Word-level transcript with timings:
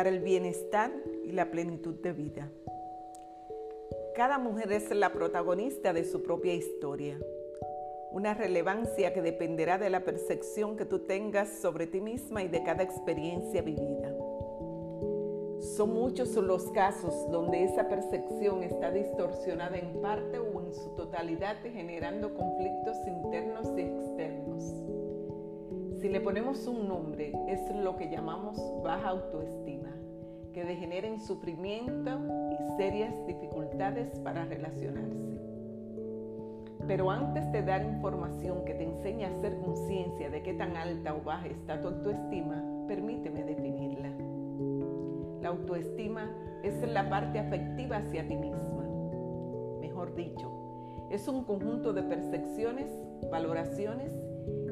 para 0.00 0.08
el 0.08 0.20
bienestar 0.20 0.90
y 1.26 1.32
la 1.32 1.50
plenitud 1.50 1.94
de 1.96 2.14
vida. 2.14 2.50
Cada 4.16 4.38
mujer 4.38 4.72
es 4.72 4.90
la 4.96 5.12
protagonista 5.12 5.92
de 5.92 6.06
su 6.06 6.22
propia 6.22 6.54
historia, 6.54 7.18
una 8.10 8.32
relevancia 8.32 9.12
que 9.12 9.20
dependerá 9.20 9.76
de 9.76 9.90
la 9.90 10.02
percepción 10.02 10.78
que 10.78 10.86
tú 10.86 11.00
tengas 11.00 11.50
sobre 11.50 11.86
ti 11.86 12.00
misma 12.00 12.42
y 12.42 12.48
de 12.48 12.62
cada 12.62 12.82
experiencia 12.82 13.60
vivida. 13.60 14.16
Son 15.76 15.92
muchos 15.92 16.34
los 16.36 16.70
casos 16.72 17.30
donde 17.30 17.64
esa 17.64 17.86
percepción 17.86 18.62
está 18.62 18.90
distorsionada 18.90 19.76
en 19.76 20.00
parte 20.00 20.38
o 20.38 20.64
en 20.64 20.72
su 20.72 20.94
totalidad, 20.96 21.56
generando 21.62 22.32
conflictos 22.32 22.96
internos 23.06 23.66
y 23.76 23.82
externos. 23.82 24.64
Si 26.00 26.08
le 26.08 26.22
ponemos 26.22 26.66
un 26.66 26.88
nombre, 26.88 27.34
es 27.46 27.60
lo 27.74 27.94
que 27.98 28.08
llamamos 28.08 28.56
baja 28.82 29.10
autoestima, 29.10 29.79
que 30.52 30.64
degenera 30.64 31.06
en 31.06 31.20
sufrimiento 31.20 32.10
y 32.50 32.76
serias 32.76 33.14
dificultades 33.26 34.18
para 34.20 34.44
relacionarse. 34.44 35.40
Pero 36.86 37.10
antes 37.10 37.50
de 37.52 37.62
dar 37.62 37.82
información 37.82 38.64
que 38.64 38.74
te 38.74 38.84
enseñe 38.84 39.24
a 39.24 39.28
hacer 39.28 39.58
conciencia 39.60 40.30
de 40.30 40.42
qué 40.42 40.54
tan 40.54 40.76
alta 40.76 41.14
o 41.14 41.22
baja 41.22 41.46
está 41.46 41.80
tu 41.80 41.88
autoestima, 41.88 42.64
permíteme 42.88 43.44
definirla. 43.44 44.10
La 45.40 45.50
autoestima 45.50 46.30
es 46.62 46.80
la 46.88 47.08
parte 47.08 47.38
afectiva 47.38 47.98
hacia 47.98 48.26
ti 48.26 48.36
misma. 48.36 48.88
Mejor 49.80 50.14
dicho, 50.14 50.50
es 51.10 51.28
un 51.28 51.44
conjunto 51.44 51.92
de 51.92 52.02
percepciones, 52.02 52.90
valoraciones 53.30 54.12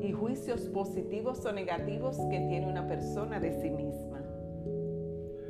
y 0.00 0.12
juicios 0.12 0.68
positivos 0.68 1.44
o 1.44 1.52
negativos 1.52 2.16
que 2.30 2.40
tiene 2.48 2.66
una 2.66 2.86
persona 2.86 3.40
de 3.40 3.52
sí 3.60 3.70
misma. 3.70 4.25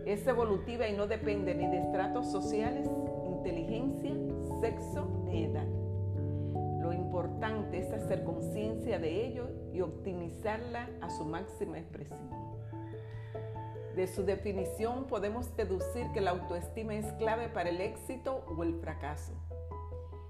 Es 0.06 0.24
evolutiva 0.28 0.86
y 0.86 0.96
no 0.96 1.08
depende 1.08 1.52
ni 1.54 1.66
de 1.66 1.78
estratos 1.78 2.30
sociales, 2.30 2.88
inteligencia, 3.26 4.14
sexo 4.60 5.08
ni 5.24 5.44
edad. 5.44 5.66
Lo 6.80 6.92
importante 6.92 7.80
es 7.80 7.92
hacer 7.92 8.22
conciencia 8.22 9.00
de 9.00 9.26
ello 9.26 9.48
y 9.72 9.80
optimizarla 9.80 10.88
a 11.00 11.10
su 11.10 11.24
máxima 11.24 11.80
expresión. 11.80 12.30
De 13.96 14.06
su 14.06 14.24
definición 14.24 15.06
podemos 15.08 15.56
deducir 15.56 16.06
que 16.12 16.20
la 16.20 16.30
autoestima 16.30 16.94
es 16.94 17.12
clave 17.14 17.48
para 17.48 17.70
el 17.70 17.80
éxito 17.80 18.44
o 18.56 18.62
el 18.62 18.76
fracaso 18.76 19.32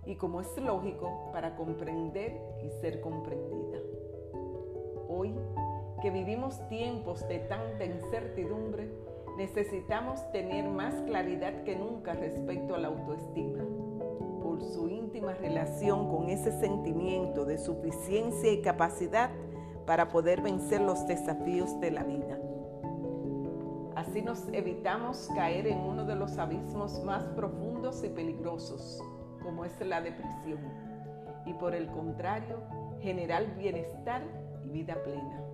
y 0.07 0.15
como 0.15 0.41
es 0.41 0.57
lógico, 0.57 1.31
para 1.33 1.57
comprender 1.57 2.41
y 2.63 2.71
ser 2.81 3.01
comprendida. 3.01 3.79
Hoy, 5.09 5.35
que 6.01 6.11
vivimos 6.11 6.67
tiempos 6.69 7.27
de 7.29 7.41
tanta 7.41 7.85
incertidumbre, 7.85 8.89
necesitamos 9.37 10.31
tener 10.33 10.69
más 10.69 10.95
claridad 11.03 11.63
que 11.65 11.77
nunca 11.77 12.15
respecto 12.15 12.75
a 12.75 12.79
la 12.79 12.89
autoestima, 12.89 13.65
por 14.43 14.63
su 14.63 14.89
íntima 14.89 15.35
relación 15.35 16.09
con 16.09 16.29
ese 16.29 16.59
sentimiento 16.59 17.45
de 17.45 17.59
suficiencia 17.59 18.51
y 18.51 18.63
capacidad 18.63 19.31
para 19.85 20.09
poder 20.09 20.41
vencer 20.41 20.81
los 20.81 21.07
desafíos 21.07 21.79
de 21.81 21.91
la 21.91 22.03
vida. 22.05 22.39
Así 23.95 24.23
nos 24.23 24.47
evitamos 24.53 25.29
caer 25.35 25.67
en 25.67 25.79
uno 25.79 26.05
de 26.05 26.17
los 26.17 26.39
abismos 26.39 27.03
más 27.05 27.25
profundos 27.35 28.03
y 28.05 28.09
peligrosos, 28.09 29.03
como 29.43 29.65
es 29.65 29.73
la 29.81 30.01
depresión, 30.01 30.61
y 31.45 31.53
por 31.55 31.75
el 31.75 31.87
contrario, 31.89 32.59
generar 33.01 33.57
bienestar 33.57 34.23
vida 34.65 35.03
plena. 35.05 35.46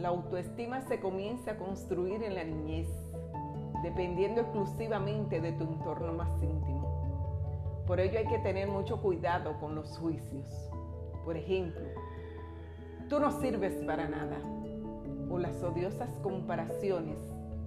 La 0.00 0.08
autoestima 0.08 0.80
se 0.80 0.98
comienza 0.98 1.50
a 1.50 1.56
construir 1.58 2.22
en 2.22 2.34
la 2.34 2.42
niñez, 2.42 2.88
dependiendo 3.82 4.40
exclusivamente 4.40 5.42
de 5.42 5.52
tu 5.52 5.64
entorno 5.64 6.14
más 6.14 6.42
íntimo. 6.42 7.84
Por 7.86 8.00
ello 8.00 8.18
hay 8.18 8.26
que 8.26 8.38
tener 8.38 8.66
mucho 8.66 9.02
cuidado 9.02 9.60
con 9.60 9.74
los 9.74 9.98
juicios. 9.98 10.46
Por 11.22 11.36
ejemplo, 11.36 11.84
tú 13.10 13.20
no 13.20 13.30
sirves 13.42 13.74
para 13.84 14.08
nada. 14.08 14.38
O 15.28 15.38
las 15.38 15.62
odiosas 15.62 16.08
comparaciones 16.22 17.18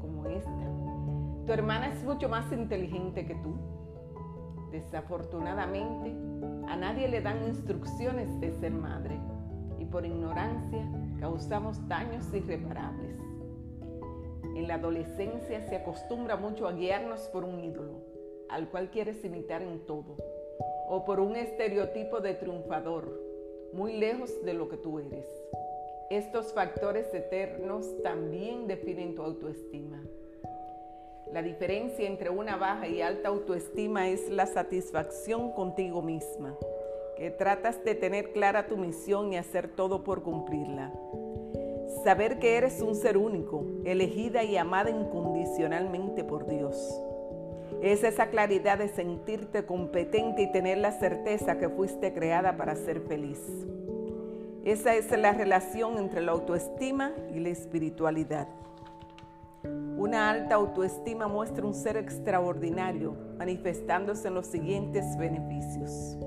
como 0.02 0.26
esta. 0.26 1.46
Tu 1.46 1.54
hermana 1.54 1.90
es 1.90 2.04
mucho 2.04 2.30
más 2.30 2.52
inteligente 2.52 3.28
que 3.28 3.36
tú. 3.36 3.54
Desafortunadamente, 4.72 6.18
a 6.68 6.76
nadie 6.78 7.08
le 7.10 7.22
dan 7.22 7.48
instrucciones 7.48 8.40
de 8.40 8.52
ser 8.54 8.72
madre 8.72 9.22
por 9.94 10.08
ignorancia 10.08 10.90
causamos 11.20 11.88
daños 11.88 12.26
irreparables. 12.34 13.16
En 14.56 14.68
la 14.68 14.74
adolescencia 14.74 15.62
se 15.70 15.76
acostumbra 15.76 16.36
mucho 16.36 16.68
a 16.68 16.74
guiarnos 16.74 17.20
por 17.28 17.44
un 17.44 17.64
ídolo, 17.64 18.02
al 18.50 18.70
cual 18.70 18.90
quieres 18.90 19.24
imitar 19.24 19.62
en 19.62 19.86
todo, 19.86 20.18
o 20.90 21.06
por 21.06 21.20
un 21.20 21.36
estereotipo 21.36 22.22
de 22.22 22.34
triunfador, 22.34 23.22
muy 23.72 23.96
lejos 23.98 24.44
de 24.44 24.56
lo 24.56 24.68
que 24.68 24.78
tú 24.78 24.98
eres. 24.98 25.28
Estos 26.10 26.54
factores 26.54 27.14
eternos 27.14 27.86
también 28.02 28.66
definen 28.66 29.14
tu 29.14 29.22
autoestima. 29.22 30.02
La 31.32 31.44
diferencia 31.44 32.08
entre 32.08 32.32
una 32.32 32.58
baja 32.58 32.88
y 32.88 33.04
alta 33.04 33.30
autoestima 33.30 34.10
es 34.10 34.28
la 34.30 34.48
satisfacción 34.48 35.52
contigo 35.52 36.02
misma 36.02 36.58
que 37.16 37.30
tratas 37.32 37.84
de 37.84 37.96
tener 37.96 38.32
clara 38.32 38.68
tu 38.68 38.78
misión 38.78 39.34
y 39.34 39.38
hacer 39.38 39.68
todo 39.68 40.04
por 40.04 40.24
cumplirla. 40.24 40.92
Saber 42.04 42.40
que 42.40 42.58
eres 42.58 42.82
un 42.82 42.96
ser 42.96 43.18
único, 43.18 43.66
elegida 43.86 44.44
y 44.44 44.58
amada 44.58 44.90
incondicionalmente 44.90 46.24
por 46.24 46.48
Dios. 46.48 47.02
Es 47.82 48.04
esa 48.04 48.28
claridad 48.28 48.78
de 48.78 48.88
sentirte 48.88 49.66
competente 49.66 50.42
y 50.42 50.52
tener 50.52 50.78
la 50.78 50.92
certeza 50.92 51.58
que 51.58 51.70
fuiste 51.70 52.14
creada 52.14 52.58
para 52.58 52.76
ser 52.76 53.02
feliz. 53.02 53.40
Esa 54.64 54.96
es 54.96 55.12
la 55.18 55.34
relación 55.34 55.98
entre 55.98 56.22
la 56.22 56.32
autoestima 56.32 57.12
y 57.34 57.40
la 57.40 57.50
espiritualidad. 57.50 58.48
Una 59.98 60.30
alta 60.30 60.56
autoestima 60.56 61.28
muestra 61.28 61.66
un 61.66 61.74
ser 61.74 61.98
extraordinario, 61.98 63.16
manifestándose 63.38 64.28
en 64.28 64.34
los 64.34 64.48
siguientes 64.48 65.18
beneficios 65.18 66.18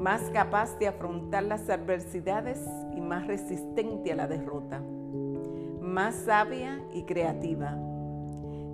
más 0.00 0.22
capaz 0.32 0.78
de 0.78 0.88
afrontar 0.88 1.42
las 1.42 1.68
adversidades 1.68 2.58
y 2.96 3.02
más 3.02 3.26
resistente 3.26 4.10
a 4.10 4.16
la 4.16 4.26
derrota, 4.26 4.80
más 5.82 6.14
sabia 6.14 6.82
y 6.94 7.02
creativa. 7.02 7.76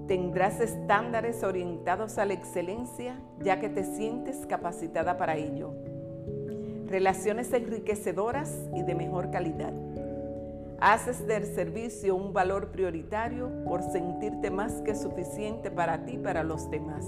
Tendrás 0.06 0.60
estándares 0.60 1.42
orientados 1.42 2.19
a 2.19 2.26
la 2.26 2.34
excelencia 2.34 3.20
ya 3.41 3.59
que 3.59 3.69
te 3.69 3.82
sientes 3.82 4.47
capacitada 4.47 5.16
para 5.16 5.34
ello. 5.34 5.72
Relaciones 6.86 7.53
enriquecedoras 7.53 8.56
y 8.72 8.84
de 8.84 8.94
mejor 8.94 9.32
calidad. 9.32 9.72
Haces 10.78 11.26
del 11.26 11.44
servicio 11.44 12.15
un 12.15 12.32
valor 12.32 12.70
prioritario 12.70 13.50
por 13.65 13.82
sentirte 13.82 14.53
más 14.53 14.75
que 14.82 14.94
suficiente 14.94 15.72
para 15.72 16.04
ti 16.04 16.12
y 16.12 16.19
para 16.19 16.44
los 16.44 16.70
demás. 16.70 17.04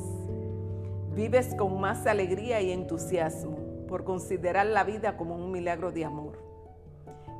Vives 1.14 1.54
con 1.54 1.80
más 1.80 2.04
alegría 2.08 2.60
y 2.60 2.72
entusiasmo 2.72 3.67
por 3.88 4.04
considerar 4.04 4.66
la 4.66 4.84
vida 4.84 5.16
como 5.16 5.34
un 5.34 5.50
milagro 5.50 5.90
de 5.90 6.04
amor. 6.04 6.38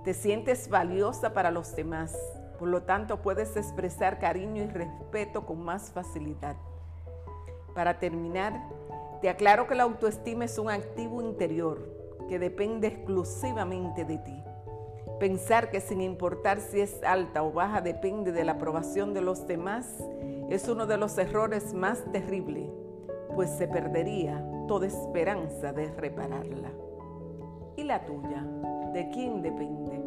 Te 0.02 0.14
sientes 0.14 0.68
valiosa 0.68 1.34
para 1.34 1.50
los 1.50 1.76
demás, 1.76 2.16
por 2.58 2.68
lo 2.68 2.82
tanto 2.82 3.22
puedes 3.22 3.56
expresar 3.56 4.18
cariño 4.18 4.64
y 4.64 4.66
respeto 4.66 5.46
con 5.46 5.62
más 5.62 5.92
facilidad. 5.92 6.56
Para 7.74 8.00
terminar, 8.00 8.60
te 9.20 9.28
aclaro 9.28 9.68
que 9.68 9.74
la 9.74 9.84
autoestima 9.84 10.46
es 10.46 10.58
un 10.58 10.70
activo 10.70 11.20
interior 11.22 11.78
que 12.28 12.38
depende 12.38 12.88
exclusivamente 12.88 14.04
de 14.04 14.18
ti. 14.18 14.42
Pensar 15.20 15.70
que 15.70 15.80
sin 15.80 16.00
importar 16.00 16.60
si 16.60 16.80
es 16.80 17.02
alta 17.02 17.42
o 17.42 17.52
baja 17.52 17.80
depende 17.80 18.32
de 18.32 18.44
la 18.44 18.52
aprobación 18.52 19.14
de 19.14 19.20
los 19.20 19.46
demás 19.46 20.02
es 20.48 20.68
uno 20.68 20.86
de 20.86 20.96
los 20.96 21.18
errores 21.18 21.74
más 21.74 22.02
terribles, 22.12 22.70
pues 23.34 23.50
se 23.50 23.66
perdería 23.66 24.44
toda 24.68 24.86
esperanza 24.86 25.72
de 25.72 25.90
repararla. 25.94 26.70
¿Y 27.76 27.84
la 27.84 28.04
tuya? 28.04 28.44
¿De 28.92 29.08
quién 29.08 29.42
depende? 29.42 29.97